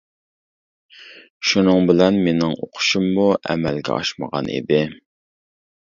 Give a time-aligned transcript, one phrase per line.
[1.49, 4.85] شۇنىڭ بىلەن مېنىڭ ئوقۇشۇممۇ ئەمەلگە ئاشمىغان ئىدى.